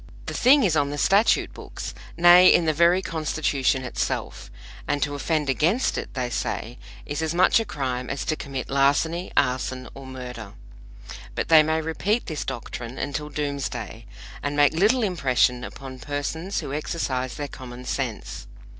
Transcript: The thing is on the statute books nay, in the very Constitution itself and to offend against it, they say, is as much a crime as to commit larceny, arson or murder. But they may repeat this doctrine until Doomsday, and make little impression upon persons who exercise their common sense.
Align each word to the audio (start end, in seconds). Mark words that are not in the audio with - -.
The 0.25 0.33
thing 0.33 0.63
is 0.63 0.75
on 0.75 0.89
the 0.89 0.97
statute 0.97 1.53
books 1.53 1.93
nay, 2.17 2.47
in 2.51 2.65
the 2.65 2.73
very 2.73 3.03
Constitution 3.03 3.83
itself 3.83 4.49
and 4.87 4.99
to 5.03 5.13
offend 5.13 5.47
against 5.47 5.95
it, 5.95 6.15
they 6.15 6.31
say, 6.31 6.79
is 7.05 7.21
as 7.21 7.35
much 7.35 7.59
a 7.59 7.65
crime 7.65 8.09
as 8.09 8.25
to 8.25 8.35
commit 8.35 8.71
larceny, 8.71 9.31
arson 9.37 9.87
or 9.93 10.07
murder. 10.07 10.53
But 11.35 11.49
they 11.49 11.61
may 11.61 11.81
repeat 11.81 12.25
this 12.25 12.43
doctrine 12.43 12.97
until 12.97 13.29
Doomsday, 13.29 14.07
and 14.41 14.57
make 14.57 14.73
little 14.73 15.03
impression 15.03 15.63
upon 15.63 15.99
persons 15.99 16.61
who 16.61 16.73
exercise 16.73 17.35
their 17.35 17.47
common 17.47 17.85
sense. 17.85 18.47